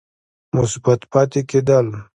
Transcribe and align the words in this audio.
مثبت 0.55 0.99
پاتې 1.11 1.41
کېد 1.49 1.69
ل 1.85 1.87